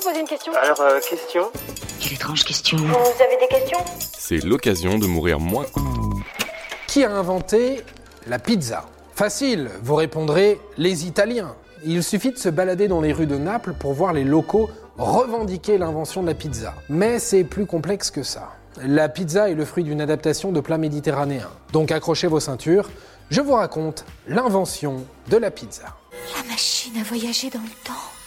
[0.00, 1.50] vous poser une question Alors, euh, question
[2.00, 2.78] Quelle étrange question.
[2.78, 3.78] Vous avez des questions?
[4.16, 5.66] C'est l'occasion de mourir moins.
[6.86, 7.82] Qui a inventé
[8.26, 8.86] la pizza?
[9.14, 11.54] Facile, vous répondrez les Italiens.
[11.84, 15.78] Il suffit de se balader dans les rues de Naples pour voir les locaux revendiquer
[15.78, 16.74] l'invention de la pizza.
[16.88, 18.52] Mais c'est plus complexe que ça.
[18.82, 21.50] La pizza est le fruit d'une adaptation de plats méditerranéens.
[21.72, 22.88] Donc accrochez vos ceintures,
[23.30, 25.96] je vous raconte l'invention de la pizza.
[26.36, 28.19] La machine à voyager dans le temps.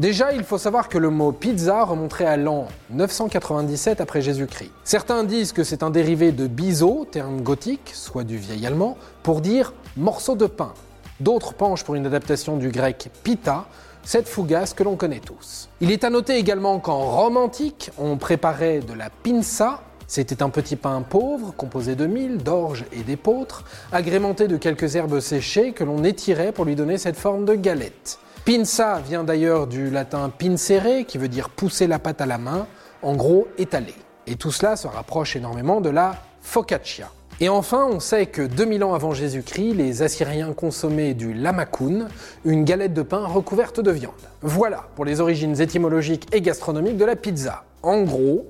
[0.00, 4.72] Déjà, il faut savoir que le mot pizza remonterait à l'an 997 après Jésus-Christ.
[4.82, 9.40] Certains disent que c'est un dérivé de biseau, terme gothique, soit du vieil allemand, pour
[9.40, 10.74] dire morceau de pain.
[11.20, 13.66] D'autres penchent pour une adaptation du grec pita,
[14.02, 15.68] cette fougasse que l'on connaît tous.
[15.80, 19.80] Il est à noter également qu'en Rome antique, on préparait de la pinza.
[20.08, 25.20] C'était un petit pain pauvre, composé de mil, d'orge et d'épeautre, agrémenté de quelques herbes
[25.20, 28.18] séchées que l'on étirait pour lui donner cette forme de galette.
[28.44, 32.66] Pinza vient d'ailleurs du latin pincere, qui veut dire pousser la pâte à la main,
[33.00, 33.94] en gros étaler.
[34.26, 37.10] Et tout cela se rapproche énormément de la focaccia.
[37.40, 42.08] Et enfin, on sait que 2000 ans avant Jésus-Christ, les Assyriens consommaient du lamakoun,
[42.44, 44.12] une galette de pain recouverte de viande.
[44.42, 47.64] Voilà pour les origines étymologiques et gastronomiques de la pizza.
[47.82, 48.46] En gros,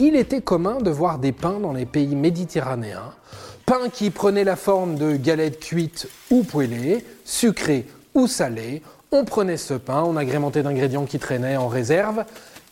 [0.00, 3.12] il était commun de voir des pains dans les pays méditerranéens,
[3.66, 8.82] pains qui prenaient la forme de galettes cuites ou poêlées, sucrées ou salées.
[9.10, 12.24] On prenait ce pain, on agrémentait d'ingrédients qui traînaient en réserve,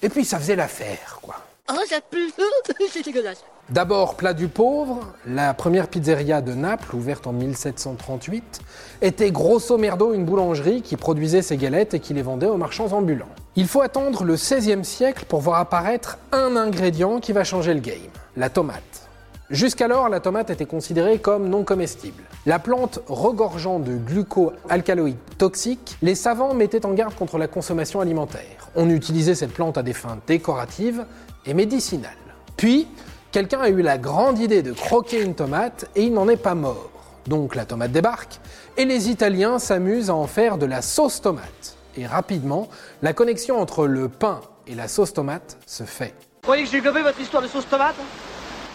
[0.03, 1.37] et puis ça faisait l'affaire, quoi.
[1.71, 2.31] Oh, ça pue
[2.93, 3.43] C'est dégueulasse.
[3.71, 8.61] D'abord, plat du pauvre, la première pizzeria de Naples, ouverte en 1738,
[9.03, 12.93] était grosso merdo une boulangerie qui produisait ses galettes et qui les vendait aux marchands
[12.93, 13.27] ambulants.
[13.57, 17.81] Il faut attendre le XVIe siècle pour voir apparaître un ingrédient qui va changer le
[17.81, 17.97] game,
[18.37, 19.09] la tomate.
[19.51, 22.23] Jusqu'alors, la tomate était considérée comme non comestible.
[22.47, 28.71] La plante regorgeant de glucoalcaloïdes toxiques, les savants mettaient en garde contre la consommation alimentaire.
[28.77, 31.05] On utilisait cette plante à des fins décoratives
[31.45, 32.13] et médicinales.
[32.57, 32.87] Puis,
[33.33, 36.55] quelqu'un a eu la grande idée de croquer une tomate et il n'en est pas
[36.55, 36.93] mort.
[37.27, 38.39] Donc la tomate débarque
[38.77, 41.77] et les Italiens s'amusent à en faire de la sauce tomate.
[41.97, 42.69] Et rapidement,
[43.03, 46.15] la connexion entre le pain et la sauce tomate se fait.
[46.43, 47.97] Vous croyez que j'ai gobé votre histoire de sauce tomate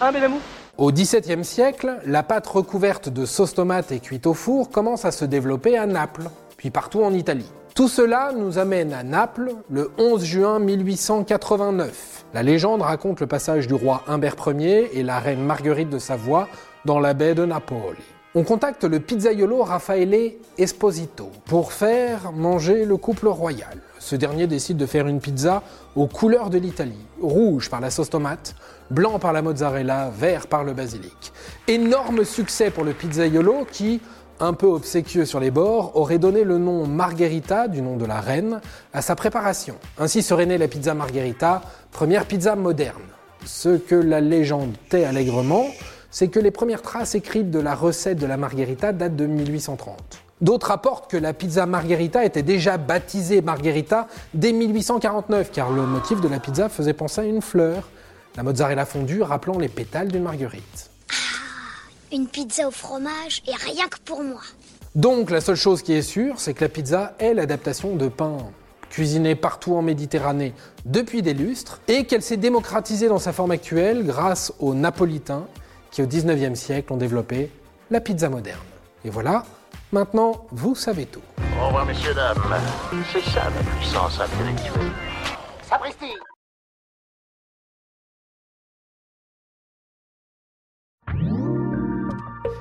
[0.01, 0.41] Hein, mes amours
[0.77, 5.11] Au XVIIe siècle, la pâte recouverte de sauce tomate et cuite au four commence à
[5.11, 7.51] se développer à Naples, puis partout en Italie.
[7.75, 12.25] Tout cela nous amène à Naples le 11 juin 1889.
[12.33, 16.47] La légende raconte le passage du roi Humbert Ier et la reine Marguerite de Savoie
[16.85, 18.01] dans la baie de Napoli.
[18.33, 23.77] On contacte le pizzaiolo Raffaele Esposito pour faire manger le couple royal.
[23.99, 25.63] Ce dernier décide de faire une pizza
[25.97, 27.05] aux couleurs de l'Italie.
[27.21, 28.55] Rouge par la sauce tomate,
[28.89, 31.33] blanc par la mozzarella, vert par le basilic.
[31.67, 33.99] Énorme succès pour le pizzaiolo qui,
[34.39, 38.21] un peu obséquieux sur les bords, aurait donné le nom Margherita, du nom de la
[38.21, 38.61] reine,
[38.93, 39.75] à sa préparation.
[39.97, 43.01] Ainsi serait née la pizza Margherita, première pizza moderne.
[43.43, 45.65] Ce que la légende tait allègrement,
[46.11, 49.97] c'est que les premières traces écrites de la recette de la Margherita datent de 1830.
[50.41, 56.19] D'autres rapportent que la pizza Margherita était déjà baptisée Margherita dès 1849, car le motif
[56.19, 57.89] de la pizza faisait penser à une fleur,
[58.35, 60.89] la mozzarella fondue rappelant les pétales d'une marguerite.
[62.11, 64.41] Une pizza au fromage et rien que pour moi.
[64.95, 68.37] Donc la seule chose qui est sûre, c'est que la pizza est l'adaptation de pain
[68.89, 70.53] cuisiné partout en Méditerranée
[70.85, 75.47] depuis des lustres, et qu'elle s'est démocratisée dans sa forme actuelle grâce aux Napolitains
[75.91, 77.51] qui au 19e siècle ont développé
[77.89, 78.59] la pizza moderne.
[79.05, 79.45] Et voilà,
[79.91, 81.21] maintenant vous savez tout.
[81.61, 82.41] Au revoir, messieurs, dames.
[83.11, 84.91] C'est ça la puissance intellectuelle.
[85.69, 86.05] Sapristi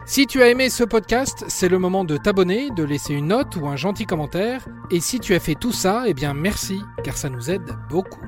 [0.07, 3.55] Si tu as aimé ce podcast, c'est le moment de t'abonner, de laisser une note
[3.55, 4.67] ou un gentil commentaire.
[4.91, 8.21] Et si tu as fait tout ça, eh bien merci, car ça nous aide beaucoup.